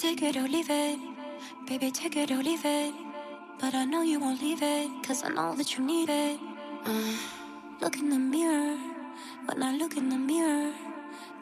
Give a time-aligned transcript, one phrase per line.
[0.00, 0.98] Take it or leave it,
[1.66, 2.94] baby, take it or leave it.
[3.60, 6.40] But I know you won't leave it, cause I know that you need it.
[6.86, 7.16] Uh,
[7.82, 8.78] look in the mirror,
[9.44, 10.72] when I look in the mirror,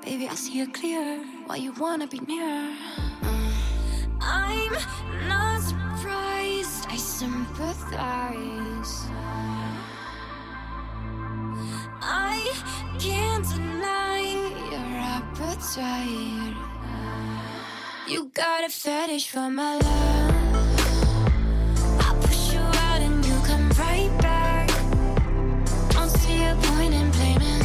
[0.04, 1.24] baby, I see it clear.
[1.46, 2.74] Why you wanna be near?
[3.22, 3.52] Uh,
[4.20, 4.72] I'm
[5.28, 9.06] not surprised, I sympathize.
[12.02, 12.42] I
[12.98, 14.22] can't deny
[14.72, 16.67] your appetite.
[18.10, 20.32] You got a fetish for my love.
[22.00, 24.70] I push you out and you come right back.
[25.90, 27.60] Don't see a point in blaming.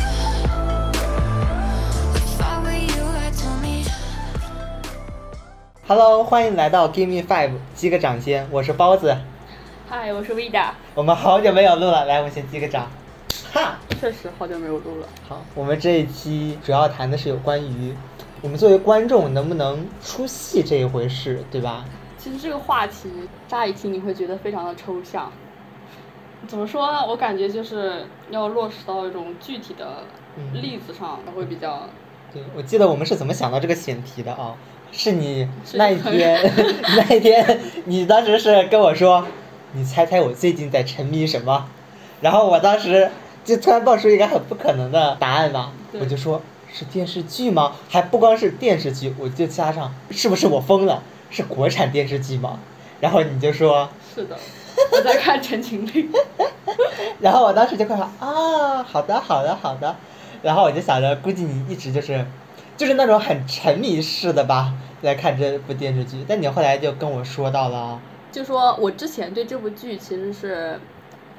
[2.14, 3.86] If I were you, I'd tell me.
[5.88, 9.16] Hello，欢迎来到 Give Me Five 击个掌先，我是包子。
[9.88, 10.72] 嗨，我是 Vida。
[10.94, 12.92] 我们好久没有录了，来，我们先击个掌。
[13.54, 15.08] 哈，确实好久没有录了。
[15.30, 17.96] 好，我们这一期主要谈的是有关于
[18.44, 21.86] 我们作为观众能不能出戏这一回事，对吧？
[22.18, 23.10] 其实这个话题
[23.48, 25.32] 乍一听你会觉得非常的抽象。
[26.46, 27.08] 怎么说呢？
[27.08, 30.04] 我感觉就是要落实到一种具体的
[30.36, 31.88] 嗯例子上，会比较。
[32.34, 34.54] 对，我记得我们是怎么想到这个选题的啊？
[34.92, 36.54] 是你那一天，
[36.98, 39.26] 那一天你当时是跟我说，
[39.72, 41.66] 你猜猜我最近在沉迷什么？
[42.20, 43.10] 然后我当时
[43.46, 46.42] 就突然爆出一个很不可能的答案嘛，我就说
[46.74, 47.74] 是电视剧吗？
[47.88, 51.04] 还不光是电视剧，我就加上是不是我疯了？
[51.30, 52.60] 是国产电视剧吗？
[53.00, 54.36] 然后你就说，是的，
[54.92, 56.12] 我在看《陈情令》。
[57.22, 59.96] 然后我当时就快说啊，好的，好的，好的。
[60.42, 62.26] 然后我就想着，估计你一直就是，
[62.76, 66.26] 就是那种很沉迷式的吧，在看这部电视剧。
[66.28, 68.02] 但你后来就跟我说到了，
[68.32, 70.80] 就说我之前对这部剧其实是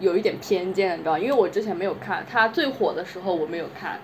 [0.00, 3.98] 有一点偏见，你知道，因为我之前没有看，它最火的时候我没有看。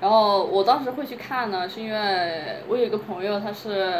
[0.00, 3.94] 然后我当时会去看呢，是因为我有一个朋友，他是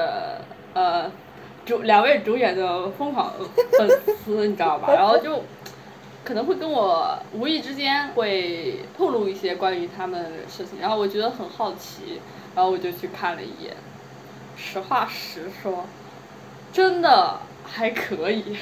[0.75, 1.11] 呃
[1.65, 3.33] 主两位主演的疯狂
[3.79, 3.89] 粉
[4.25, 4.93] 丝，你知道吧？
[4.93, 5.43] 然后就
[6.23, 12.21] 可能会跟我无意之间会透露一些关于他们的事情，然后我觉得很好奇，
[12.55, 13.75] 然后我就去看了一眼。
[14.57, 15.87] 实话实说，
[16.73, 18.57] 真的还可以。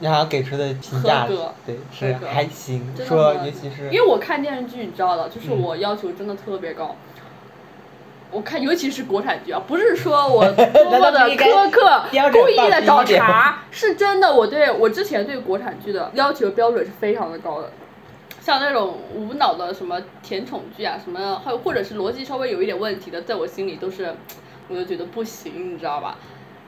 [0.00, 1.26] 然后给出的评价
[1.64, 6.96] 对是还行，说尤其是因为我看电视剧，你知道的，就是嗯我要求真的特别高。
[8.32, 12.02] 我看，尤其是国产剧啊，不是说我 多么的苛刻
[12.32, 14.34] 故意的找茬，是真的。
[14.34, 17.70] 我对我之前对国产剧的要求标准是非常的高的，
[18.40, 24.12] 像那种无脑的什么甜宠剧啊，什么还有或者是逻辑稍微有一点问题的，在我心里都是，
[24.68, 26.18] 我就觉得不行，你知道吧？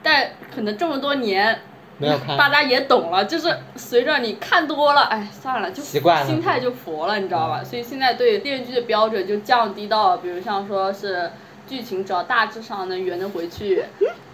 [0.01, 1.59] 但可能这么多年，
[1.99, 2.35] 没有看。
[2.37, 6.25] 大家也懂了，就是随着你看多了，哎，算了，就习惯了。
[6.25, 7.59] 心态就佛了，你知道吧？
[7.61, 7.65] 嗯。
[7.65, 11.29] 所以现在对电视剧的标准就降低到，比如像说是
[11.67, 13.83] 剧情只要大致上能圆得回去，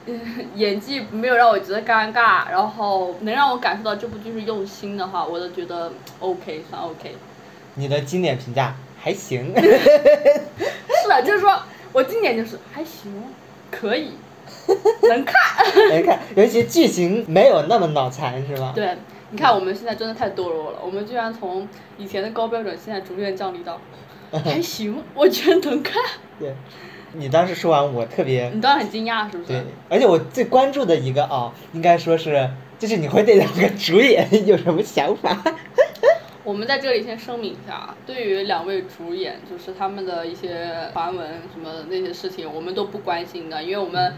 [0.06, 0.22] 嗯，
[0.56, 7.16] 演技没有让我觉得尴尬，然后能让我感受到这部剧是用心的话，我都觉得 OK，算 OK。
[7.74, 11.60] 你的经典评价还行， 是的，就是说
[11.92, 13.12] 我经典就是还行，
[13.70, 14.12] 可以，
[15.08, 15.36] 能看。
[15.90, 18.72] 能看，尤其剧情没有那么脑残是吧？
[18.76, 18.96] 对，
[19.32, 21.68] 你看我们现在真的太堕落了，我们居然从
[21.98, 23.80] 以前的高标准，现在逐渐降低到
[24.44, 26.02] 还行，我觉得能看。
[26.40, 26.54] 对，
[27.14, 35.38] 你当时说完我特别你当时很惊讶是不是对？，而且我最关注的一个啊、应该说是就是你会对两个主演有什么想法？
[36.44, 44.14] 我们在这里先声明一下啊，对于两位主演，就是他们的一些传闻什么的那些事情，我们都不关心的，因为我们。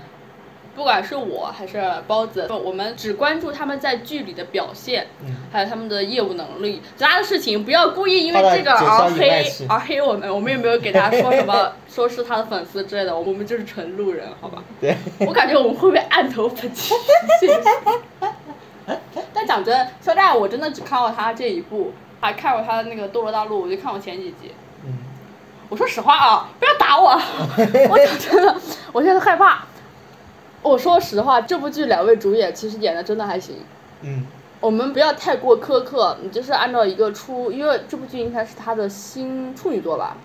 [0.77, 14.63] 不管是我还是包子，我们只关注他们在剧里的表现，嗯还有他们的业务能力，其他的事情不要故意因为这个而黑而黑我们，我们也没有给大家说什么， 说是他的粉丝之类的，我们就是纯路人，好吧？
[14.79, 16.93] 对，我感觉我们会被按头粉起，
[17.39, 17.59] 谢谢。
[19.33, 24.51] 但讲真，肖战我真的只看过他这一部，还看过他的那个《斗罗大陆》，我就看过前几集。
[24.85, 24.93] 嗯，
[25.69, 27.19] 我说实话啊，不要打我，
[27.89, 28.55] 我讲真的，
[28.93, 29.65] 我现在害怕。
[30.67, 33.57] 我说实话，这部剧两位主演其实演的真的还行。
[34.01, 34.25] 嗯，
[34.59, 40.17] 我们不要太过苛刻，你就是按照一个出，因为这部剧应该是他的新处女作吧？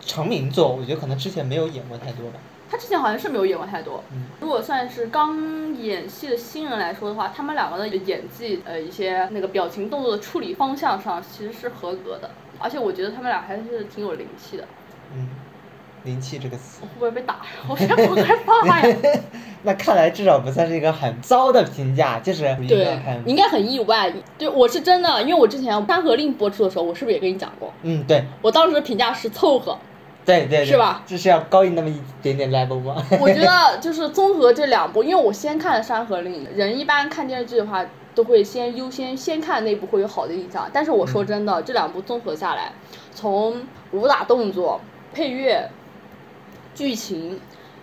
[0.00, 2.38] 成名作，我觉得可能之前没有演过太多吧。
[2.70, 4.02] 他之前好像是没有演过太多。
[4.12, 14.64] 嗯如果算是刚演戏的新人来说的话，他们两个的演技，呃，一些那个表情动作的处理方向上其实是合格的，而且我觉得他们俩还是挺有灵气的。
[15.14, 15.28] 嗯，
[16.04, 17.40] 灵气这个词我，会不会被打呀？
[17.68, 18.96] 我现在好害怕呀！
[19.64, 24.12] 那看来至少不算是一个很糟的评价，就是对，你应该很意外。
[24.38, 27.72] 对，我是真的，因为我之前《山河令》播出的时候，我是不是也跟你讲过？
[27.82, 29.78] 嗯对，我当时的评价是凑合，
[30.26, 31.02] 对对对，是吧？
[31.06, 33.02] 就是要高于那么一点点 level 吗？
[33.18, 37.82] 我觉得就是综合这两部，因为我先看了《山河令》，人一般看电视剧的话，
[38.14, 40.68] 都会先优先先看那部会有好的印象。
[40.70, 42.70] 但是我说真的，这两部综合下来，
[43.14, 43.62] 从
[43.92, 44.78] 武打动作、
[45.14, 45.66] 配乐、
[46.74, 47.40] 剧情、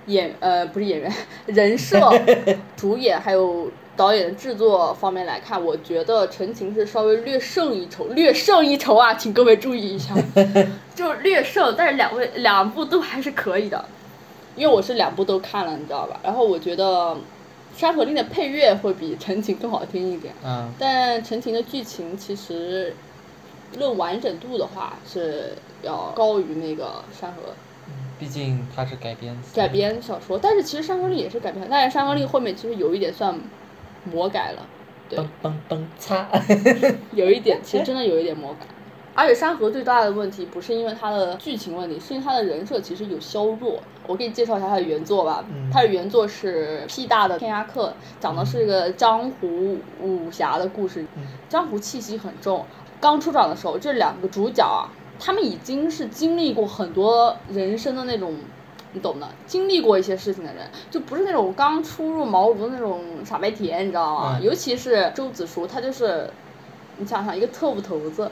[0.07, 1.13] 演呃不是演员
[1.45, 1.99] 人设、
[2.75, 10.15] 主演还有导演的制作方面来看，我觉得《陈情》是稍微略胜一筹，略胜一筹啊，请各位注意一下，
[10.95, 13.83] 就略胜，但是两位两部都还是可以的。
[14.55, 16.19] 因为我是两部都看了，你知道吧？
[16.21, 17.15] 然后我觉得
[17.75, 22.93] 《山河令》的配乐会比《陈情》更好听一点，嗯，但《陈情》的剧情其实
[23.77, 27.37] 论完整度的话是要高于那个《山河》
[28.21, 33.35] 毕竟它是改编改编小说，但是其实《山河令》也是改编，但是《山河令》后面其实有一点算
[34.05, 34.63] 魔改了，
[35.09, 36.27] 对嘣嘣嘣擦，
[37.13, 38.67] 有一点，其实真的有一点魔改。
[39.15, 43.79] 而且山河最大的问题不是因为它的剧情问题，是因为它的人设其实有削弱。
[44.05, 52.63] 我给你介绍一下它的原作吧，嗯它的原作是 P 大的天涯客，讲的是一个江湖武侠的故事，嗯江湖气息很重。
[52.99, 54.85] 刚出场的时候，这两个主角啊，
[55.21, 58.35] 他们已经是经历过很多人生的那种。
[58.93, 64.35] 你懂的，经历过一些事情的人，就不是那种刚初入茅庐的那种傻白甜，你知道吗？
[64.37, 66.29] 嗯尤其是周子舒，他就是，
[66.97, 68.29] 你想想，一个特务头子，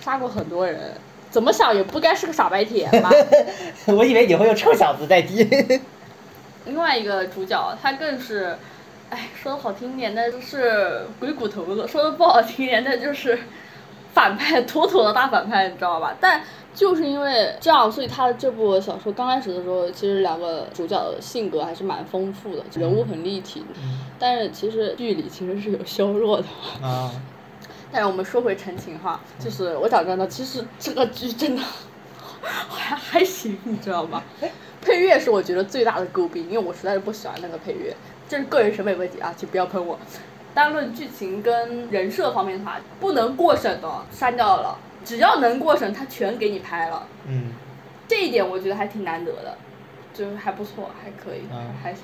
[0.00, 0.94] 杀过很多人，
[1.30, 3.08] 怎么想也不该是个傻白甜吧？
[3.86, 5.44] 我以为你会用臭小子代替。
[6.66, 8.56] 另外一个主角，他更是，
[9.10, 13.38] 哎，说的好听点，那就是鬼骨头子；说的不好听点，那就是
[14.12, 16.14] 反派， 妥妥的大反派，你知道吧？
[16.20, 16.42] 但
[16.74, 23.64] 就是因为这样，所以他的这部小说刚开始的时候，其实两个主角的性格还是蛮丰富的，人物很立体。
[24.18, 26.44] 但是其实剧里其实是有削弱的。
[26.80, 27.10] 啊，
[27.90, 31.62] 但是我们说回陈情哈，就是我讲真的，其实这个剧真的
[32.42, 34.22] 还 还行，你知道吗？
[34.80, 37.94] 配乐是我觉得最大的诟病，因为我实在是不喜欢那个配乐，
[38.28, 39.98] 这是个人审美问题啊，请不要喷我。
[40.60, 47.52] 单论剧情跟人设方面的话，不能过审的删掉了，只要能过审，他全给你拍了，嗯，
[48.06, 49.56] 这一点我觉得还挺难得的，
[50.12, 52.02] 就是还不错，还可以，嗯还行。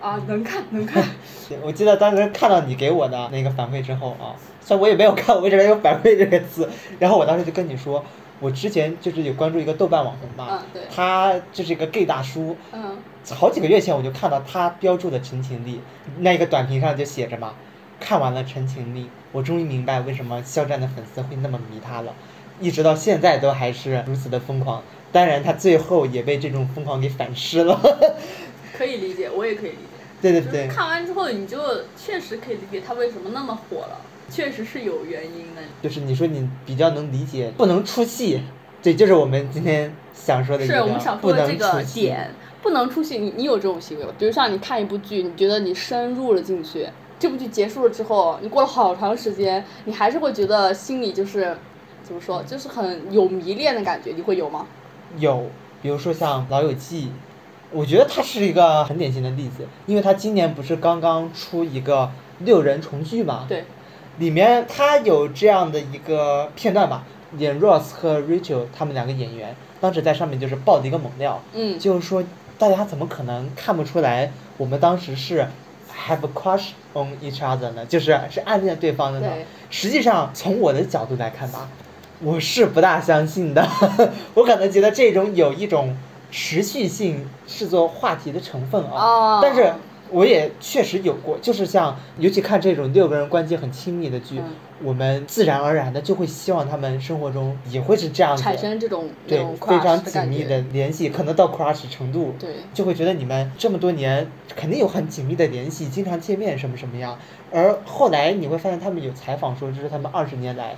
[0.00, 1.04] 啊，能看能看，
[1.62, 6.68] 我记得当时看到你给我的那个反馈之后啊，虽然我也没有看，我为什么有反馈这个词？
[6.98, 8.04] 然后我当时就跟你说，
[8.40, 12.98] 我之前就是有关注一个豆瓣网红嘛，嗯对他就是一个 gay 大叔，嗯，
[13.30, 15.76] 好几个月前我就看到他标注的《陈情令》，
[16.18, 17.54] 那一个短评上就写着嘛，
[18.00, 22.14] 看完了《陈情令》，我终于明白为什么肖战的粉丝会那么迷他了，
[22.60, 24.82] 一直到现在都还是如此的疯狂。
[25.10, 27.80] 当然，他最后也被这种疯狂给反噬了。
[28.76, 29.82] 可以理解，我也可以理解。
[30.20, 31.58] 对对对，看完之后，你就
[31.96, 34.00] 确实可以理解他为什么那么火了，
[34.30, 35.62] 确实是有原因的。
[35.82, 38.42] 就是你说你比较能理解，不能出戏，
[38.82, 41.82] 对，就是我们今天想说的一个，是我们想说的这个。
[41.94, 42.30] 点，
[42.62, 43.18] 不能出戏。
[43.18, 44.12] 你你有这种行为吗？
[44.18, 46.86] 比如像你看一部剧，你觉得你深入了进去，
[47.18, 51.56] 这部剧结束了之后，你过了好长时间，你还是会觉得心里就是
[52.02, 54.66] 怎么说，就是很有迷恋的感觉，你会有吗？
[55.16, 55.46] 有，
[55.82, 57.06] 比如说像《老友记》，
[57.72, 62.10] 我觉得它是一个很典型的例子，因为它今年不是刚刚出一个
[62.40, 63.64] 六人重聚嘛，对，
[64.18, 67.04] 里面它有这样的一个片段吧，
[67.36, 72.22] 演 Ross 和 Rachel 他们两个演员，当时在上面就是爆的一个猛料，嗯，就是说
[72.58, 75.48] 大家怎么可能看不出来我们当时是
[76.06, 77.84] have a crush on each other 呢？
[77.86, 79.28] 就是是暗恋对方的呢？
[79.70, 81.68] 实际上从我的角度来看吧，
[82.20, 83.68] 我是不大相信的，
[84.34, 85.96] 我可能觉得这种有一种
[86.30, 89.72] 持续性视作话题的成分啊，哦但是。
[90.10, 94.44] 我也确实有过，就是像，尤其看这种六个人关系很亲密的剧，嗯。
[94.80, 102.50] 我们自然而然的就会希望他们生活中也会是这样子，产生这种对种非常紧密的联系，可能到 crush 程度，对。
[102.72, 107.18] 就会觉得你们这么多年肯定有很紧密的联系，经常见面什么什么样。
[107.50, 110.76] 而后来你会发现，他们有采访说，这是他们二十年来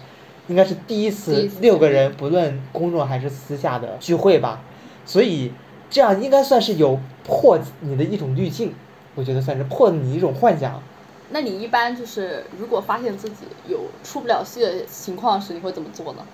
[0.49, 4.63] 应该是第一次六个人不论公众还是私下的聚会吧，
[5.05, 5.53] 所以
[5.91, 8.73] 这样应该算是有破你的一种滤镜，
[9.15, 10.83] 我觉得算是破你一种幻想。
[11.31, 16.27] 那你一般就是如果发现自己有出不了戏的情况时，你会怎么做呢？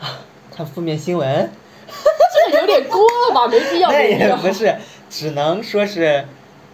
[0.00, 0.20] 啊
[0.54, 1.50] 看负面新闻，
[2.46, 4.02] 这个有点过了吧，没必要，那。
[4.02, 4.76] 也不是，
[5.08, 6.26] 只能说是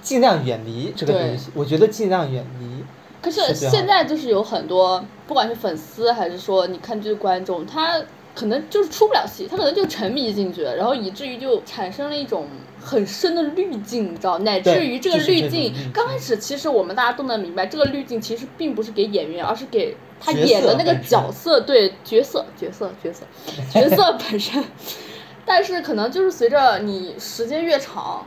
[0.03, 1.51] 尽量远离这个东西。
[1.55, 2.85] 我觉得尽量远离。
[3.21, 8.01] 可是现在就是有很多，不管是粉丝还是说你看剧的观众，他
[8.39, 12.47] 可能就是出不了戏，他可能就沉迷进去了，然后以至于就产生了一种
[12.81, 23.27] 很深的滤镜，你知道，乃至于这个滤镜刚开始其实我们大家都能明白，这个滤镜其实并不是给演员，而是给他演的那个色角色，对角色角色角色
[23.73, 24.63] 角色本身。
[25.45, 28.25] 但是可能就是随着你时间越长，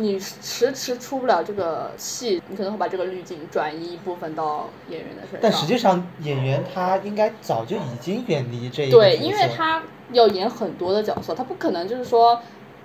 [0.00, 5.40] 你迟迟出不了这个戏，你可能会把这个滤镜转移一部分到演员的身上。
[5.42, 12.40] 但实际上演员他应该早就已经远离这一个对，因为他要演很多的角色，他不可能就是说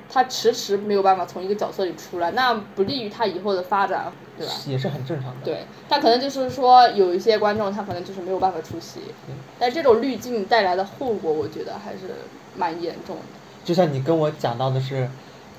[0.10, 4.53] 他迟迟没有办法从一个角色里出来，那不利于他以后的发展，对吧？
[4.65, 5.46] 也是很正常的。
[5.46, 9.00] 对他可能就是说有一些观众他可能就是没有办法出席，
[9.60, 12.15] 但这种滤镜带来的后果，我觉得还是
[12.58, 13.22] 蛮严重的。
[13.63, 15.08] 就像你跟我讲到的是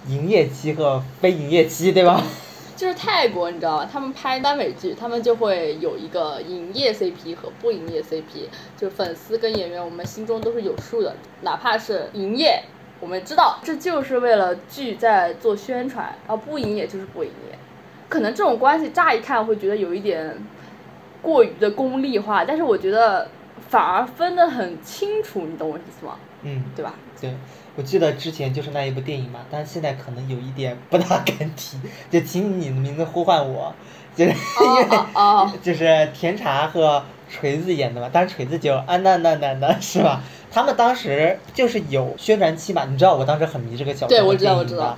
[0.09, 2.23] 营业期和非营业期，对吧？
[2.77, 3.89] 就是泰国，你知道吧？
[3.91, 11.15] 他们拍耽美剧，他们就会有一个营业 CP 和不营业 CP，就是粉丝跟演员，我们心中都是有数的。
[11.43, 12.65] 哪怕是营业，
[12.99, 17.57] 我们知道这就是为了剧在做宣传，而不营业就是不营业。
[18.09, 20.37] 可能这种关系乍一看会觉得有一点
[21.23, 23.29] 过于的功利化，但是我觉得
[23.71, 26.17] 反而分得很清楚，你懂我意思吗？
[26.43, 26.95] 嗯，对吧？
[27.21, 27.33] 对，
[27.77, 31.77] 我记得之前就是那一部电影嘛，但是现在可能有一点不大敢提，
[32.11, 33.75] 就请你的名字呼唤我，
[34.15, 34.99] 就是因为、
[35.63, 40.23] 就是甜茶和锤子演的嘛，但是锤子就啊那那那那是吧？
[40.53, 44.97] 他们当时就是有宣传期嘛，你知道我当时很迷这个小说和对我知道电影的我知道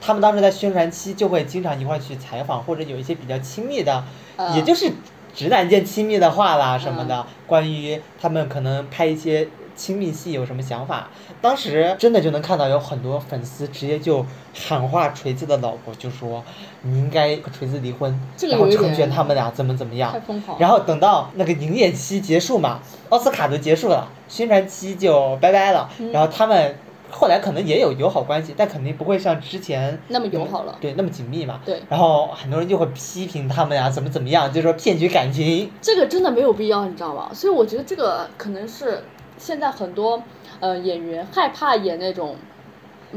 [0.00, 4.04] 他们当时在宣传期就会经常一块去采访，或者有一些比较亲密的，
[4.36, 4.92] 嗯也就是
[5.34, 11.08] 直男间亲密的话啦什么嗯的，关于他们可能拍一些亲密戏有什么想法。
[11.40, 16.42] 当时真的就能看到有很多粉丝直接就喊话锤子的老婆，就说
[16.82, 18.18] 你应该和锤子离婚，
[18.50, 20.20] 然后成全他们俩怎么怎么样太。
[20.20, 20.58] 疯狂。
[20.58, 22.80] 然后等到那个营业期结束嘛，
[23.10, 25.88] 奥斯卡都结束了，宣传期就拜拜了。
[25.98, 26.74] 嗯然后他们
[27.10, 31.60] 后来可能也有友好关系，但肯定不会像之前那么友好了对，那么紧密嘛。
[31.64, 35.70] 对然后很多人就会批评他们呀，怎么怎么样，就说骗取感情。
[35.80, 37.30] 这个真的没有必要，你知道吗？
[37.32, 39.04] 所以我觉得这个可能是
[39.38, 40.22] 现在很多
[40.60, 42.36] 呃演员害怕演那种，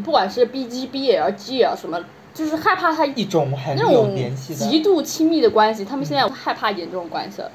[0.04, 7.52] 不管是 B G B L G 啊什么，就是害怕他一种很有那种联系的，极度亲密的关系，他们现在害怕演这种关系了，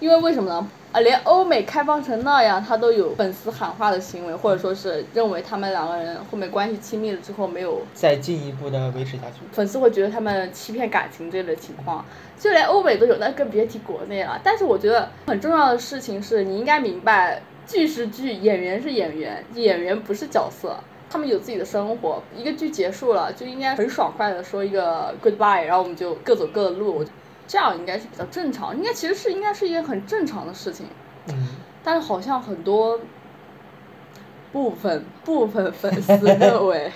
[0.00, 0.68] 因为为什么呢？
[0.92, 9.44] 啊，连欧美开放成那样，他都有粉丝喊话的行为，或者说是认为他们两个人后面关系亲密了之后没有再进一步的维持下去。
[9.52, 12.02] 粉丝会觉得他们欺骗感情这类的情况，
[12.38, 14.40] 就连欧美都有，那更别提国内了。
[14.42, 20.76] 但是我觉得很重要的事情是你应该明白，剧是剧，演员是演员，演员不是角色，
[21.10, 22.22] 他们有自己的生活。
[22.34, 27.04] 一个剧结束了，就应该很爽快的说一个 goodbye，然后我们就各走各的路，
[27.46, 30.86] 这样应该是比较正常，应该其实是应该是一件很正常的事情。
[31.28, 31.48] 嗯，
[31.82, 33.00] 但是好像很多
[34.52, 36.90] 部分部分粉丝认为，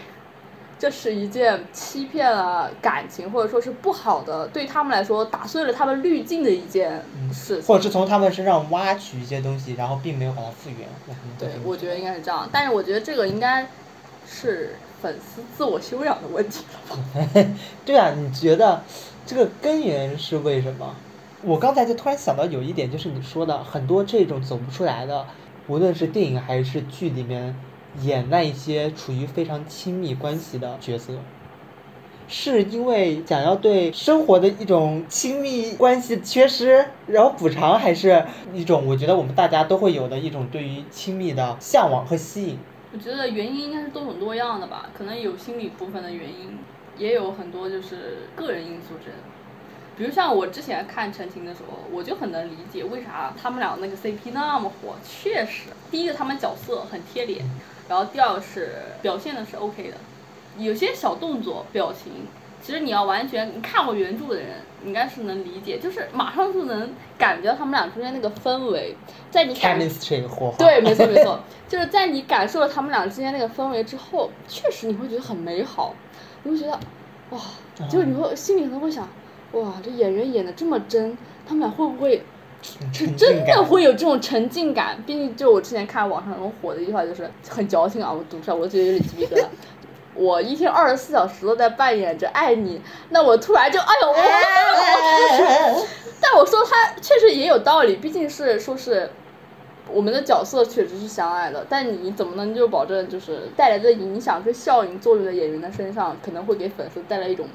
[0.81, 7.65] 这是一件欺骗了感情，或者说是不好的，对他们来说打碎了他们滤镜的一件事情。
[7.67, 10.89] 或者是从他们身上挖取一些东西，然后并没有把它复原。
[11.39, 12.49] 对我觉得应该是这样。
[12.51, 13.67] 但是我觉得这个应该
[14.27, 17.51] 是粉丝自我修养的问题了吧？
[17.85, 18.83] 对啊，你觉得
[19.27, 20.97] 这个根源是为什么？
[21.43, 25.27] 我刚才就突然想到有一点，就是你说的很多这种走不出来的，
[25.67, 27.55] 无论是电影还是剧里面
[28.03, 31.15] 演那一些处于非常亲密关系的角色，
[32.29, 42.59] 是因为想要对生活的一种亲密关系缺失，然后补偿，还是一种我觉得我们大家都会有的一种对于亲密的向往和吸引？
[42.93, 46.59] 我觉得原因应该是多种多样的吧，可能有心理部分的原因，
[46.99, 49.23] 也有很多就是个人因素之类的。
[49.97, 54.95] 比如像我之前看《陈情》的时候，我就很能理解为啥他们俩那个 CP 那么火。
[55.05, 57.45] 确实，第一个他们角色很贴脸，
[57.91, 58.69] 然后第二个是
[59.03, 59.97] 表现的是 OK 的，
[60.57, 62.13] 有些小动作、表情，
[62.63, 64.51] 其实你要完全你看过原著的人，
[64.87, 68.95] 应该是能理解，就是马上就能感觉到他们俩中间那个氛围，
[69.29, 70.57] 在你 chemistry 火花。
[70.59, 75.93] 对，没错没错， 就是在你感受了他们俩之间那个氛围之后，确实你会觉得很美好，
[76.45, 76.79] 你会觉得，
[77.31, 77.41] 哇，
[77.89, 79.09] 就是你会心里可能会想，
[79.51, 82.23] 哇，这演员演的这么真，他们俩会不会
[83.17, 85.03] 真的会有这种沉浸感？
[85.07, 89.45] 毕竟就我之前看网上很火的一句话，就是很矫情啊，我读出来我觉得有点鸡皮疙瘩。
[90.15, 95.87] 我一天二十四小时都在扮演着爱你，那我突然就哎呦，我
[96.21, 99.09] 但我说他确实也有道理，毕竟是说是
[99.91, 107.47] 我们的角色确实是相爱的，但你怎么能就保证就是带来的影响跟效应作用在演员的身上，可能会给粉丝带来一种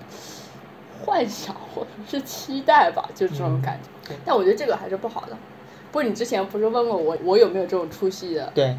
[1.06, 3.90] 幻想或者是期待吧，就是这种感觉。
[4.10, 5.38] 对但我觉得这个还是不好的。
[5.92, 8.52] 不过你之前不是问过我我有没有这种出戏的？
[8.54, 8.76] 对，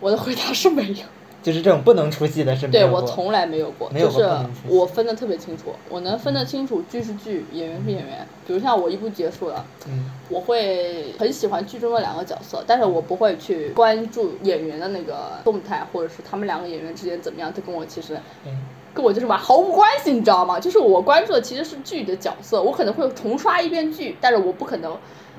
[0.00, 1.04] 我的回答是没有。
[1.42, 3.00] 就是这种不能出戏的是没有过。
[3.00, 4.30] 对我从来没有过，没有就是
[4.68, 8.24] 我分得特别清楚，我能分得清楚剧是剧，演员是演员。
[8.46, 18.16] 比如像我一部结束了，嗯我会很喜欢剧中的两个角色，但是我不会去关注演员的那个动态，或者是他们两个演员之间怎么样，这跟我其实
[18.46, 18.56] 嗯
[18.94, 20.60] 跟我就是嘛毫无关系，你知道吗？
[20.60, 24.96] 就是我关注的其实是剧的角色，我可能会重刷一遍剧，但是我不可能。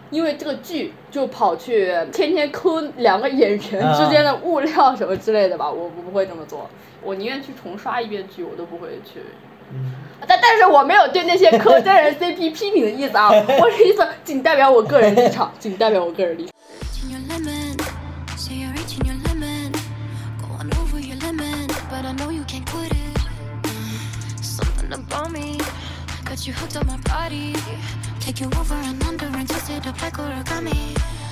[0.10, 6.70] 因为这个剧就跑去天天抠两个演员之间的物料什么之类的吧，我我不会这么做，
[7.02, 9.22] 我宁愿去重刷一遍剧，我都不会去
[9.74, 9.92] 嗯，
[10.28, 16.54] 但但是我没有对那些磕真人 CP 批评的意思啊，我的意思仅代表我个人立场，仅代表我个人立场。
[24.94, 25.58] wanna me.
[26.26, 27.56] Got you hooked on my body.
[28.20, 31.23] Take you over and under and twist it up like origami.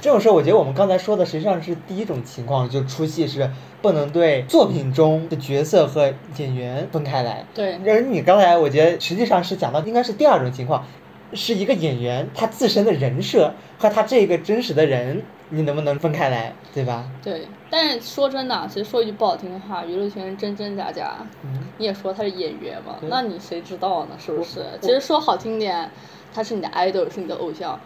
[0.00, 3.50] 这种时候我觉得我们刚才说的实际上是第一种情况，就出戏是
[3.82, 7.44] 不能对作品中的角色和演员分开来。
[7.54, 10.84] 对而你刚才我觉得实际上是讲到应该是第二种情况，
[11.32, 17.04] 是一个演员他自身的人设和他这个真实的人，你能不能分开来，对吧？
[17.22, 21.16] 对，但是说真的啊，其实说一句不好听的话，娱乐圈真真假假。
[21.42, 24.10] 嗯，你也说他是演员嘛，那你谁知道呢？
[24.18, 24.64] 是不是？
[24.80, 25.90] 其实说好听点，
[26.32, 27.78] 他是你的 idol，是你的偶像，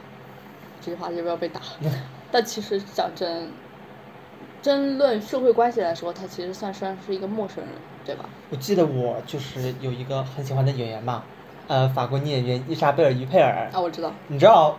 [0.80, 1.60] 这句话要不要被打。
[2.32, 3.48] 但其实讲真，
[4.62, 7.68] 争论社会关系来说，他其实算算是一个陌生人，
[8.04, 8.24] 对吧？
[8.50, 11.24] 我记得我就是有一个很喜欢的演员嘛，
[11.66, 13.68] 呃，法国女演员伊莎贝尔·于佩尔。
[13.72, 14.76] 啊，我知道，你知道，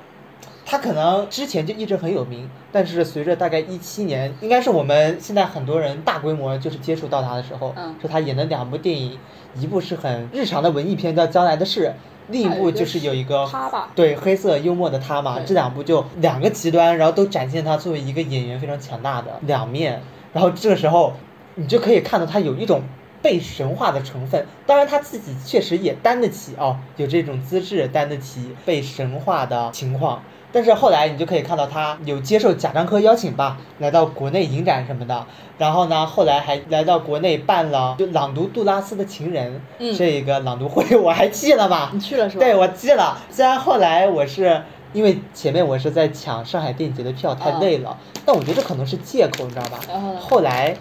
[0.66, 9.18] 他可能之前就一直很有名，但是随着大概一七年，应该是我们现在很多人大规模就是接触到他的时候，嗯是他演的两部电影，
[9.56, 11.92] 一部是很日常的文艺片叫《将来的事》，
[12.32, 20.02] 另一部就是有一个他吧对黑色幽默的他嘛，这两部就两个极端，然后都展现他作为一个演员非常强大的两面，
[20.34, 21.14] 然后这个时候
[21.56, 22.82] 你就可以看到他有一种。
[23.24, 30.24] 被神化的成分，当然他自己确实也担得起哦，有这种资质，担得起被神化的情况。
[30.52, 35.26] 但是后来你就可以看到他有接受贾樟柯邀请吧，来到国内影展什么的。
[35.58, 41.92] 然后呢，后来还来到国内办了就朗读杜拉斯的情人、嗯这个朗读会，我还记了吧？
[41.94, 42.40] 你去了是吧？
[42.40, 43.18] 对，我记了。
[43.30, 44.62] 虽然后来我是
[44.92, 49.80] 因为前面我是在抢上海电影节的票，太啊累了，但我觉得这可能是借口，你知道吧？
[49.88, 50.76] 然后呢后来，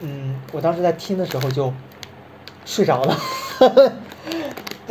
[0.00, 1.72] 嗯，我当时在听的时候就
[2.64, 3.16] 睡着了。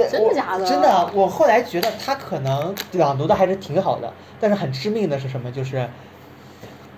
[0.10, 5.52] 真的假的真的，我后来觉得他可能朗读的还是挺好的，但是很致命的是什么？
[5.52, 5.88] 就是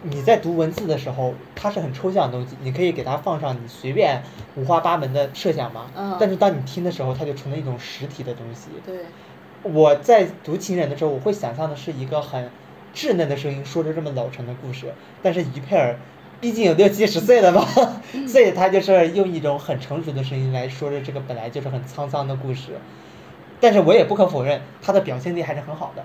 [0.03, 4.21] 你在读文字的时候，它是很抽象的东西，你可以给它放上你随便
[4.55, 5.85] 五花八门的设想嘛。
[5.95, 8.69] 嗯但是当你听的时候，它就成了一种实体的东西。
[8.85, 9.05] 对，
[9.63, 12.49] 我在读《情人》的时候，我会想象的是一个很
[12.93, 15.97] 稚嫩的声音说着这么老成的故事，但是于佩尔
[16.43, 17.65] 毕竟有六七十岁了吧，
[18.27, 22.73] 所以他就是用一种很成熟的声音来说着这个本来就是很沧桑的故事。
[23.61, 26.03] 但是我也不可否认，他的表现力还是很好的。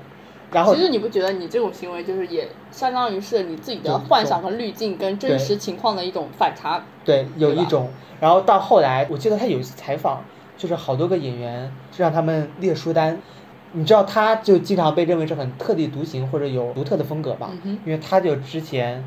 [0.53, 6.81] 然后其实你不觉得你这种行为就是也相当于是你自己的幻想和滤镜跟真实情况的一种反差？
[7.05, 10.23] 对，有一种，然后到后来，我记得他有一次采访，
[10.57, 13.21] 就是好多个演员就让他们列书单，
[13.73, 19.05] 你知道他就经常被认为是很特立独行或者有独特的风格吧，嗯因为他就之前，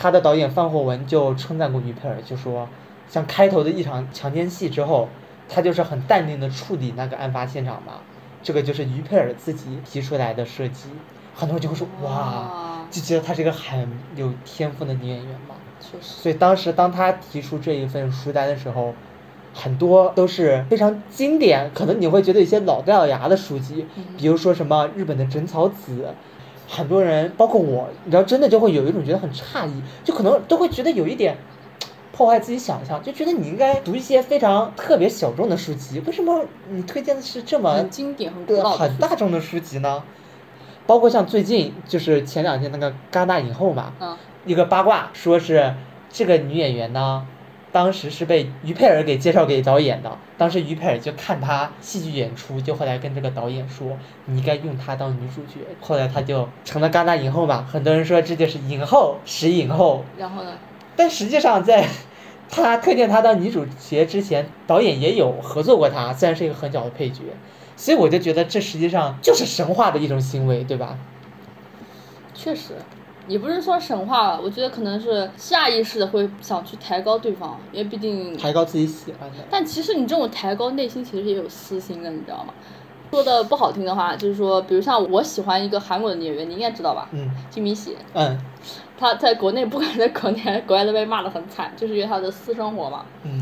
[0.00, 2.68] 他的导演范霍文就称赞过于佩尔，就说
[3.08, 5.08] 像开头的一场强奸戏之后，
[5.48, 7.94] 他就是很淡定的处理那个案发现场嘛，
[8.40, 10.88] 这个就是于佩尔自己提出来的设计，
[11.34, 12.10] 很多人就会说哇。
[12.10, 15.56] 哇，就觉得她是一个很有天赋的女演员嘛。
[15.80, 18.94] 确实，所以当时当他提出这一份书单的时候，
[19.52, 26.14] 很多都是非常经典，可能你会觉得一些老掉牙的书籍，比如说什么日本的枕草子，
[26.68, 31.36] 很多人包括我，你知道，真的就会有一种觉得很诧异，就可能都会觉得有一点。
[32.10, 40.02] 破坏自己想象，就觉得你应该读一些非常特别小众的书籍，为什么你推荐的是这么很经典、很古对老很大众的书籍呢？
[40.84, 45.72] 包括像最近就是前两天那个戛纳影后嘛，嗯一个八卦说是
[46.10, 47.24] 这个女演员呢，
[47.70, 60.52] 当时是被于佩尔给介绍给导演的，当时于佩尔就看他戏剧演出，就后来跟这个导演说，你应该用她当女主角，后来她就成了戛纳影后嘛，很多人说这就是影后实影后，然后呢？
[60.96, 61.86] 但实际上在
[62.48, 67.22] 他推荐她当女主角之前，导演也有合作过她，虽然是一个很小的配角，
[67.76, 70.98] 所以我就觉得这实际上就是神话的一种行为，对吧？
[72.34, 72.74] 确实，
[73.28, 79.36] 也不是说神话了，我觉得可能是下意识的会想去抬高对方，因为毕竟抬高自己喜欢的。
[79.50, 82.54] 但其实你这种抬高，内心其实也有私心的，你知道吗？
[83.10, 87.08] 说的不好听的话，就是说，比如像我喜欢一个韩国的演员，你应该知道吧？
[87.12, 88.38] 嗯金敏喜，嗯
[88.98, 93.04] 他在国内不管在国内还是国外都被骂的很惨，就是因为他的私生活嘛。
[93.22, 93.40] 嗯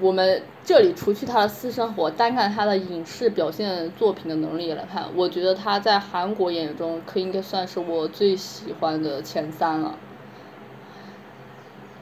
[0.00, 9.94] 我们这里除去他的私生活，单看他的影视表现作品的能力来看，我觉得他在韩国演员中可应该算是我最喜欢的前三了。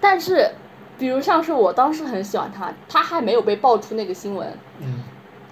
[0.00, 0.48] 但是，
[0.96, 4.48] 比如像是我当时很喜欢他，他还没有被爆出那个新闻，
[4.80, 5.02] 嗯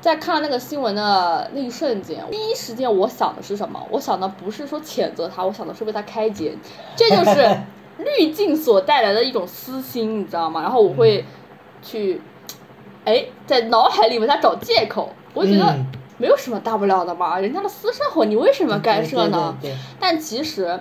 [0.00, 3.84] 在看到那个新闻的那一瞬间，第一时间我想的是什么？
[3.90, 6.56] 我想的不是说谴责他，我想的是为他开解，
[6.94, 7.58] 这就是
[7.98, 10.62] 滤镜所带来的一种私心，你知道吗？
[10.62, 11.24] 然后我会
[11.82, 12.20] 去，
[13.06, 15.86] 哎，在脑海里为他找借口，我觉得嗯
[16.18, 19.56] 没有什么大不了的嘛，人家的私生活你为什么干涉呢？
[20.00, 20.80] 但其实，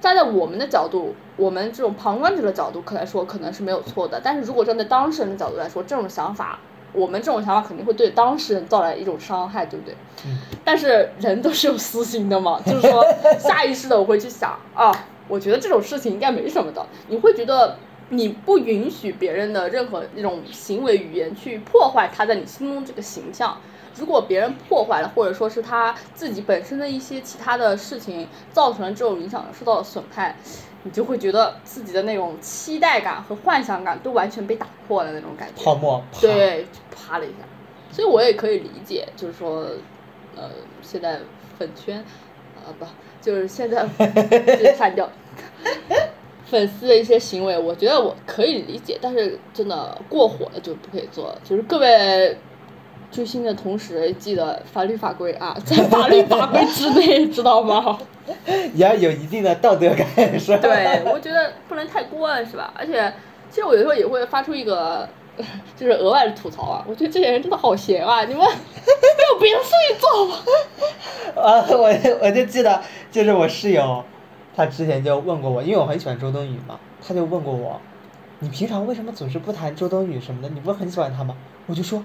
[0.00, 4.20] 站在我们的角度，我们这种旁观者的角度可来说，可能是没有错的。
[4.22, 6.58] 但是如果站在当事人的角度来说，这种想法，
[6.92, 9.94] 我们这种想法肯定会对当事人造来一种伤害，对不对？
[10.26, 13.02] 嗯但是人都是有私心的嘛，就是说
[13.38, 14.92] 下意识的我会去想啊，
[15.26, 16.84] 我觉得这种事情应该没什么的。
[17.08, 23.60] 你会觉得你不允许别人的任何一种行为语言去破坏他在你心中这个形象。
[23.96, 30.36] 如果别人破坏了，或者说是他自己本身的一些其他的事情造成了这种影响，受到了损害，
[30.82, 35.64] 你就会觉得自己的那种期待感和幻想感都完全被打破了那种感觉。
[35.64, 37.36] 泡沫对，啪了一下，
[37.90, 39.66] 所以我也可以理解，就是说，
[40.36, 40.50] 呃，
[40.82, 41.20] 现在
[41.58, 42.04] 粉圈，
[42.54, 42.84] 啊、不，
[43.22, 43.88] 就是现在
[44.76, 45.10] 删掉
[46.46, 51.38] 粉丝的一些行为，我觉得我可以理解，但是真的过火了就不可以做了。
[51.44, 52.38] 就是各位
[53.10, 57.98] 追星的同时，记得法律法规啊， 在法律法规之内，知道吗？
[58.74, 60.58] 也要有一定的道德感，是吧？
[60.58, 62.72] 对，我觉得不能太过了，是吧？
[62.76, 63.12] 而且，
[63.50, 65.08] 其实我有时候也会发出一个，
[65.76, 66.84] 就是额外的吐槽啊。
[66.88, 70.36] 我觉得这些人真的好闲啊，你们 没有别的事情做吗？
[71.36, 71.88] 啊，我
[72.22, 72.82] 我就记得，
[73.12, 74.02] 就是我室友，
[74.56, 77.78] 他之前就问过我，因为我很喜欢周冬雨嘛，他就问过我，
[78.38, 80.48] 你平常为什么总是不谈周冬雨什么的？
[80.48, 81.36] 你不是很喜欢她吗？
[81.66, 82.02] 我就说，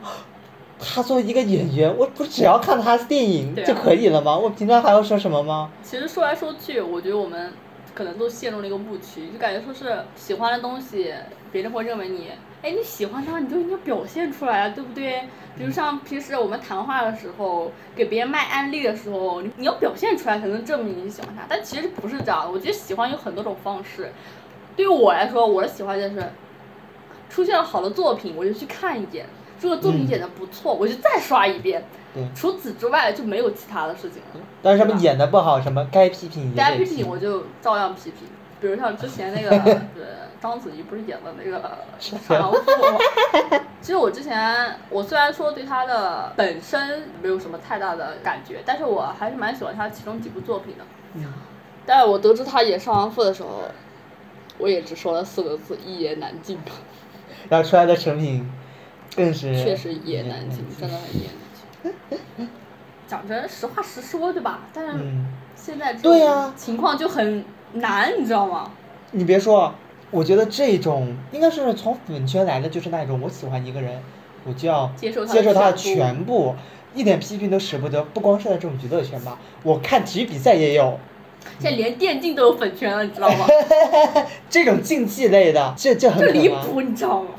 [0.78, 4.38] 她作为一个演员，我不只要看她的电影就可以了吗？
[4.38, 5.72] 我平常还要说什么吗？
[5.82, 7.54] 其实说来说去，我觉得我们
[7.94, 11.14] 可能都陷入了一个误区，就感觉说是喜欢的东西，
[11.52, 12.30] 别人会认为你，
[12.62, 15.22] 哎，你喜欢它，你就应该表现出来啊，对不对？
[15.58, 22.52] 比如像平时我们谈话的时候，给别人卖安利的时候，你你要表现出来才能证明你喜欢他，但其实不是这样的。
[22.52, 24.12] 我觉得喜欢有很多种方式。
[24.76, 26.32] 对于我来说，我的喜欢就是
[27.30, 29.26] 出现了好的作品，我就去看一眼，
[29.62, 31.84] 这个作品嗯演的不错，我就再刷一遍。
[32.14, 34.42] 对除此之外就没有其他的事情了。
[34.62, 38.28] 但是他们演的不好，什么该批评也大家批评我就照样批评，
[38.60, 39.50] 比如像之前那个
[39.96, 41.78] 呃章子怡不是演了那个
[42.28, 42.60] 《豺狼父》
[42.92, 43.00] 吗？
[43.80, 50.84] 其实我之前我虽然说对她的本身没有什么太大的感觉，但是我还是蛮喜欢她其中几部作品的。
[51.14, 51.32] 嗯
[51.86, 53.64] 但是我得知她演《豺狼父》的时候，
[54.58, 56.58] 我也只说了四个字：一言难尽。
[57.50, 58.50] 然后出来的成品
[59.16, 61.32] 更是确实一言难尽，真的很一言
[61.84, 61.94] 难
[62.38, 62.48] 尽。
[63.08, 64.62] 讲真，实话实说，对吧？
[64.74, 67.44] 但是嗯，现在这对呀情况就很
[67.74, 68.72] 难，你知道吗？
[69.12, 69.76] 你别说，
[70.12, 74.02] 我觉得这种应该是从粉圈来的，就是那种我喜欢一个人，
[74.46, 76.56] 我就要接受他的接受他的全部，
[76.96, 78.02] 一点批评都舍不得。
[78.02, 80.98] 不光是在这种娱乐圈吧，我看体育比赛也有
[81.60, 83.46] 现在连电竞都有粉圈了，你知道吗？
[84.50, 86.34] 这种竞技类的，这这很。
[86.34, 87.32] 离谱，你知道吗？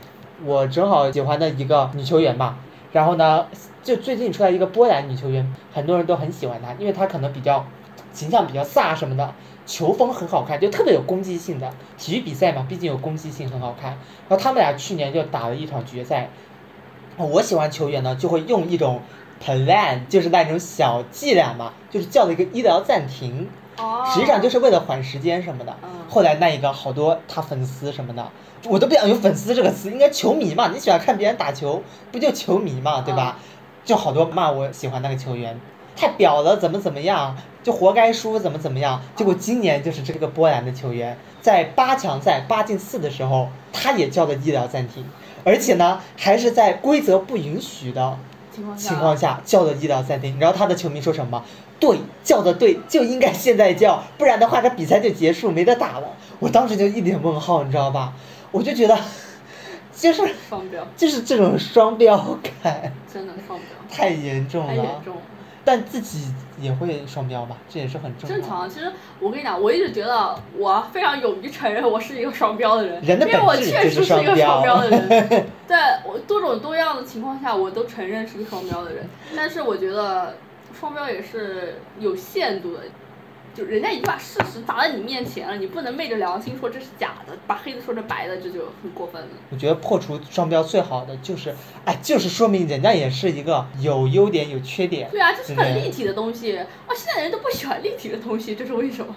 [0.45, 2.57] 我正好喜欢的一个女球员嘛，
[2.93, 3.47] 然后呢，
[3.83, 7.65] 就最近出来一个波兰女球员，很多人都很喜欢她，因为她可能比较
[8.13, 9.33] 形象比较飒什么的，
[9.65, 11.73] 球风很好看，就特别有攻击性的。
[11.97, 13.91] 体育比赛嘛，毕竟有攻击性，很好看。
[14.29, 16.29] 然后他们俩去年就打了一场决赛。
[17.19, 19.01] 我喜欢球员呢，就会用一种
[19.45, 25.77] plan，就是那种小伎俩嘛，就是叫了一个医疗暂停，哦实际上就是为了缓时间什么的。
[25.83, 28.31] 嗯后来那一个好多他粉丝什么的，
[28.69, 30.69] 我都不想用粉丝这个词，应该球迷嘛。
[30.69, 33.39] 你喜欢看别人打球，不就球迷嘛，对吧？
[33.83, 35.59] 就好多骂我喜欢那个球员，
[35.97, 39.01] 太婊了，怎么怎么样，就活该输，怎么怎么样。
[39.17, 45.05] 结果今年就是这个波兰的球员，在八强赛八进四的时候，他也叫了医疗暂停，
[45.45, 48.19] 而且呢，还是在规则不允许的
[48.53, 48.65] 情
[48.99, 50.35] 况下，叫的一到三停。
[50.35, 51.45] 你知道他的球迷说什么吗？
[51.81, 56.09] 对，叫的对，就应该现在叫，不然的话这比赛就结束，没得打了。
[56.39, 58.13] 我当时就一脸问号，你知道吧？
[58.53, 58.97] 我就觉得，
[59.93, 62.17] 就是双标，就是这种双标
[62.63, 63.67] 感，真的双标。
[63.91, 64.69] 太严重了。
[64.69, 65.23] 太严重了。
[65.65, 79.09] 但自己也会双标吧，这也是很正正常，其实我跟你讲，我一直觉得我非常勇于承认我是一个双标的人，人的因为我确实是一个双标的人，在 我多种多样的情况下，我都承认是个双标的人。
[79.37, 80.35] 但是我觉得
[80.79, 82.81] 双标也是有限度的，
[83.55, 89.29] 就人家已经把事实砸在你面前了，你不能昧着良心说这是假的，把黑的说成白的，这就很过分了。
[89.51, 95.11] 我觉得破除双标最好的就是，哎，就是说明人家也是一个有优点有缺点。
[95.11, 96.67] 对啊，这是很立体的东西啊！
[96.95, 99.15] 现在人都不喜欢立体的东西，这是为什么？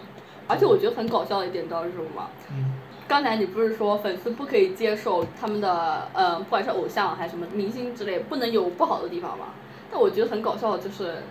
[0.47, 2.29] 而且我觉得很搞笑的一点，你知道是什么吗？
[2.51, 2.73] 嗯，
[3.07, 9.47] 刚才你不是说粉丝不可以接受他们的呃，不管是偶像还是什么明星之类，不能有不好的地方吗？
[9.89, 11.23] 但我觉得很搞笑的就是，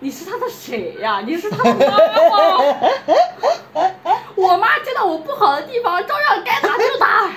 [0.00, 1.20] 你是他的谁呀？
[1.26, 2.74] 你是他的妈吗？
[4.34, 7.32] 我妈见到我不好的地方，照样该打就打呀。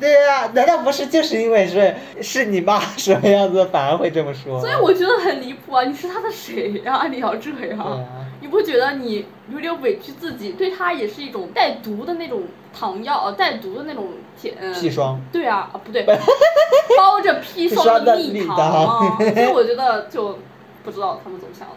[0.00, 4.58] 对呀、难道不是就是因为是是你妈什么样子，反而会这么说？
[4.60, 5.84] 所以我觉得很离谱啊！
[5.84, 7.06] 你是他的谁呀？
[7.10, 8.04] 你要这样？
[8.40, 10.52] 你不觉得你有点委屈自己？
[10.52, 12.42] 对他也是一种带毒的那种
[12.72, 14.08] 糖药，呃，带毒的那种
[14.40, 14.54] 甜。
[14.58, 15.20] 嗯砒霜。
[15.30, 16.02] 对啊，啊不对，
[16.96, 20.38] 包着砒霜的蜜糖啊，所以我觉得就
[20.82, 21.74] 不知道他们怎么想的。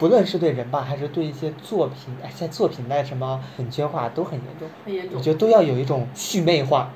[0.00, 5.30] 不论是对人吧，还是对一些作品，哎，现在作品的什么粉圈化都很严重，很严重我觉。
[5.30, 6.90] 得都要有一种祛魅化。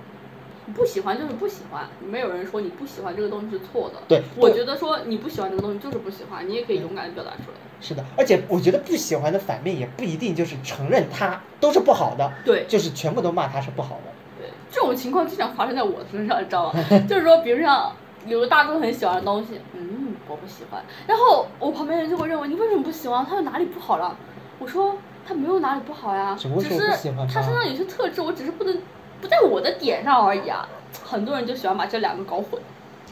[0.64, 3.96] 你不喜欢就是不喜欢，没有人说你不喜欢这个东西是错的。
[4.08, 7.58] 对我觉得说你不喜欢这个东西就是不喜欢，你也可以勇敢的表达出来。
[7.82, 14.10] 是的，而且我觉得不喜欢的反面也不一定就是承认它都是不好的，对就是全部都骂它是不好的。
[14.40, 16.82] 对，这种情况经常发生在我身上，你知道吗？
[17.06, 17.92] 就是说，比如像
[18.26, 19.93] 有个大众很喜欢的东西，嗯，
[20.28, 23.24] 我不喜欢，然后我旁边人就会认为你为什么不喜欢？
[23.24, 24.16] 他有哪里不好了？
[24.58, 28.78] 我说他没有哪里不好呀，只是他他身上有些特质，我只是不能
[29.20, 30.68] 不在我的点上而已啊。
[31.02, 32.60] 很多人就喜欢把这两个搞混，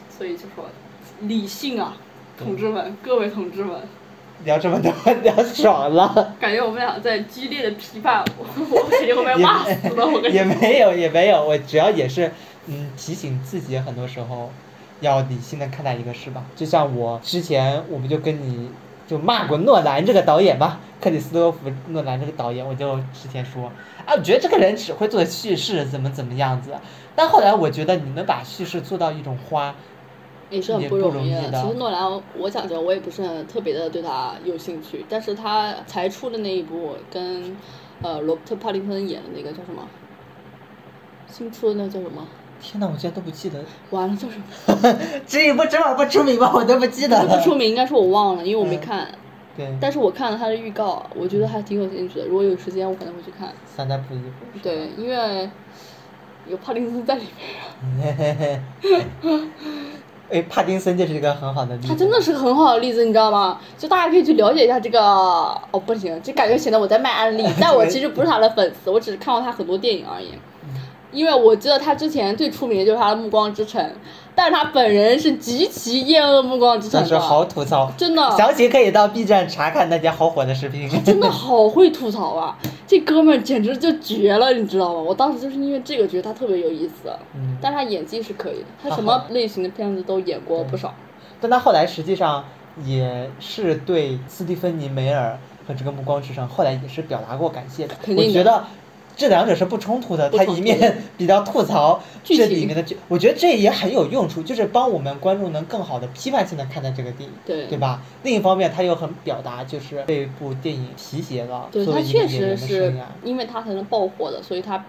[0.09, 0.65] 所以就说
[1.21, 1.95] 理性啊，
[2.37, 3.77] 同志们，各位同志们，
[4.45, 6.33] 聊这么多，聊爽了。
[6.39, 10.05] 感觉我们俩在激烈的批判我，我肯定会被骂死的。
[10.07, 12.31] 我跟你也没有也没有，我主要也是
[12.67, 14.49] 嗯提醒自己，很多时候
[15.03, 16.43] 要理性的看待一个事吧。
[16.55, 18.69] 就像我之前我不就跟你
[19.05, 23.65] 就骂过诺兰这个导演嘛， 克里斯托弗诺兰这个导演，我就之前说
[24.05, 26.71] 啊，我觉得这个人只会做叙事，怎么怎么样子。
[27.15, 29.75] 但后来我觉得你能把叙事做到一种花，
[30.49, 37.55] 也是很不不容易的其实诺兰，我讲真，我也不是很特别的对他有兴趣，但是他才出的那一部跟
[38.01, 39.87] 呃罗伯特·帕丁森演的那个叫什么？
[41.27, 42.27] 新出的那个叫什么？
[42.63, 43.59] 天呐，我竟然都不记得，
[43.91, 44.99] 完了叫什么？
[45.27, 47.37] 这一部正好不出名吧，我都不记得了。
[47.37, 49.07] 不出名，应该是我忘了，因为我没嗯看。
[49.55, 52.25] 对，但是我看了他的预告，我觉得还挺有兴趣的。
[52.25, 53.49] 如果有时间，我可能会去看。
[53.65, 54.59] 三代普一部。
[54.63, 55.49] 对，因为
[56.47, 57.23] 有帕丁森在里
[57.97, 58.63] 面，
[60.31, 61.87] 哎，帕丁森就是一个很好的例子。
[61.89, 63.59] 他真的是个很好的例子，你知道吗？
[63.77, 64.99] 就大家可以去了解一下这个。
[65.01, 70.29] 哦，不行，就感觉显得我在卖安利， 但我其实不是他的粉丝，我只是看过他很多电影而已。
[71.13, 73.81] 因为我知道他之前最出名的就是他的《暮光之城》，
[74.35, 80.89] 但是他本人是极其厌恶《暮光之城但》是的，好吐槽，真的详情可以到 B 站查看那些好火的视频。
[80.89, 82.57] 他 真的好会吐槽啊！
[82.85, 84.99] 这哥们儿简直就绝了，你知道吗？
[84.99, 90.93] 我当时就是因为这个觉得他特别有意思，嗯，但是他演技是可以的，他他什么类型的片子都演过不少。
[91.39, 92.43] 但他后来实际上
[92.85, 97.93] 也是对斯蒂芬妮梅尔和这个《暮光之城》后来也是表达过感谢的。
[98.01, 98.63] 肯定的我觉得
[99.15, 107.35] 这两者是不冲突的，他一面比较吐槽 这里面的剧，我觉得这也很有用处，就是帮我们观众能更好的批判性的看待这个电影。
[107.45, 108.01] 对对吧？
[108.23, 112.93] 另一方面，他又很表达，就是这部电影提携了对作他确实是。
[113.23, 114.83] 因为他才能爆火的，所以他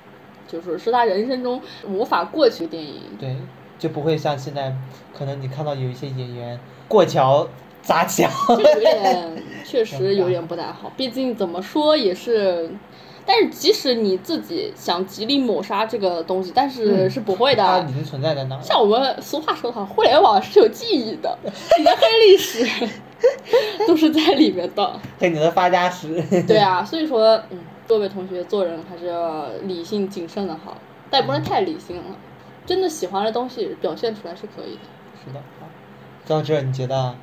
[0.49, 3.03] 就是是他人生中无法过去的电影。
[3.19, 3.37] 对，
[3.79, 4.75] 就不会像现在，
[5.17, 6.59] 可能你看到有一些演员
[6.89, 7.47] 过桥
[7.83, 8.31] 砸墙。
[8.49, 10.93] 这个有点，确实 有点不太好。
[10.97, 12.71] 毕竟怎么说也是，
[13.27, 17.63] 但是即使你自己想极力抹杀这个东西，但是嗯是不会的。
[17.65, 18.63] 它已经存在在那儿。
[18.63, 21.39] 像我们俗话说的好，互联网是有记忆的，
[21.79, 22.67] 你的黑历史
[23.87, 25.01] 都是在里面的。
[25.19, 26.23] 和你的发家史。
[26.47, 27.59] 对啊， 所以说，嗯，
[27.89, 30.77] 各位同学做人还是要理性谨慎的好，
[31.11, 32.05] 但也不能太理性了。
[32.67, 34.81] 真的喜欢的东西表现出来是可以的，
[35.25, 35.67] 是的，好，
[36.27, 37.15] 到这儿你觉得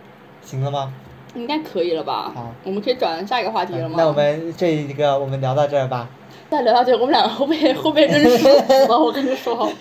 [0.42, 0.94] 行了吗？
[1.36, 2.32] 应该可以了吧？
[2.36, 3.96] 好我们可以转下一个话题了吗？
[3.98, 6.10] 那我们这一个我们聊到这儿吧。
[6.50, 8.48] 再聊下去，我们两个会被会被扔死
[8.88, 9.72] 了，我跟你说。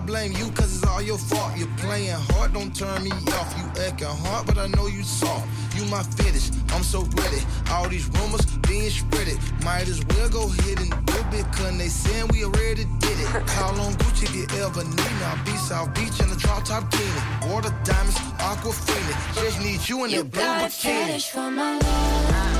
[0.00, 1.56] Fault.
[1.56, 3.54] You're playing hard, don't turn me off.
[3.58, 5.46] You acting hard, but I know you soft.
[5.76, 7.42] You my fetish, I'm so ready.
[7.70, 9.38] All these rumors being spreaded.
[9.64, 13.26] Might as well go ahead and do it, cause they saying we already did it.
[13.58, 15.14] How long Gucci did ever need?
[15.20, 17.52] Now be South Beach in the drop top teeny.
[17.52, 19.34] Water diamonds, aquafina.
[19.34, 21.06] Just need you in You that blue got a bikini.
[21.06, 22.55] fetish for my love.